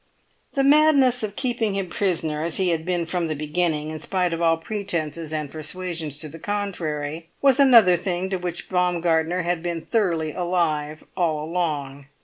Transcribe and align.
"The 0.53 0.63
madness 0.63 1.21
of 1.21 1.35
keeping 1.35 1.75
him 1.75 1.87
prisoner, 1.87 2.43
as 2.43 2.57
he 2.57 2.69
had 2.69 2.85
been 2.85 3.05
from 3.05 3.27
the 3.27 3.35
beginning, 3.35 3.91
in 3.91 3.99
spite 3.99 4.33
of 4.33 4.41
all 4.41 4.57
pretences 4.57 5.31
and 5.31 5.51
persuasions 5.51 6.17
to 6.21 6.27
the 6.27 6.39
contrary, 6.39 7.29
was 7.39 7.59
another 7.59 7.95
thing 7.95 8.27
to 8.31 8.37
which 8.37 8.67
Baumgartner 8.67 9.43
had 9.43 9.61
been 9.61 9.85
thoroughly 9.85 10.31
alive 10.31 11.03
all 11.15 11.43
along. 11.45 12.07